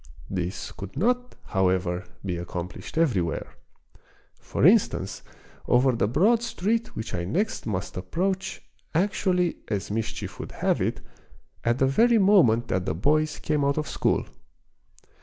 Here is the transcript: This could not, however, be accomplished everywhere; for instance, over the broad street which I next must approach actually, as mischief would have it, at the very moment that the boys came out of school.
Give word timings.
This 0.31 0.71
could 0.71 0.97
not, 0.97 1.35
however, 1.45 2.05
be 2.25 2.35
accomplished 2.37 2.97
everywhere; 2.97 3.53
for 4.39 4.65
instance, 4.65 5.21
over 5.67 5.91
the 5.91 6.07
broad 6.07 6.41
street 6.41 6.95
which 6.95 7.13
I 7.13 7.23
next 7.23 7.67
must 7.67 7.95
approach 7.95 8.63
actually, 8.95 9.57
as 9.67 9.91
mischief 9.91 10.39
would 10.39 10.53
have 10.53 10.81
it, 10.81 11.01
at 11.63 11.77
the 11.77 11.85
very 11.85 12.17
moment 12.17 12.67
that 12.69 12.87
the 12.87 12.95
boys 12.95 13.37
came 13.37 13.63
out 13.63 13.77
of 13.77 13.87
school. 13.87 14.25